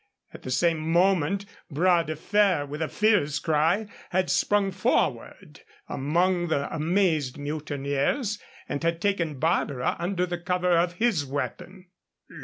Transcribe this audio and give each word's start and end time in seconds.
At 0.33 0.41
the 0.41 0.49
same 0.49 0.79
moment 0.79 1.45
Bras 1.69 2.07
de 2.07 2.15
Fer, 2.15 2.65
with 2.65 2.81
a 2.81 2.87
fierce 2.87 3.37
cry, 3.37 3.85
had 4.09 4.31
sprung 4.31 4.71
forward 4.71 5.59
among 5.87 6.47
the 6.47 6.73
amazed 6.73 7.37
mutineers 7.37 8.39
and 8.67 8.81
had 8.83 8.99
taken 8.99 9.37
Barbara 9.37 9.95
under 9.99 10.25
the 10.25 10.39
cover 10.39 10.75
of 10.75 10.93
his 10.93 11.23
weapon. 11.23 11.85